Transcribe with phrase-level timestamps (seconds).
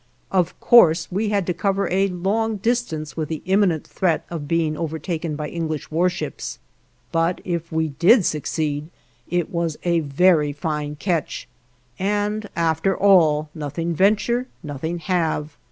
[0.31, 4.75] Of course we had to cover a long distance with the imminent threat of being
[4.75, 6.57] overtaken by English warships,
[7.11, 8.89] but if we did succeed,
[9.29, 11.47] it was a very fine catch,
[11.99, 15.55] and after all, nothing venture, nothing have.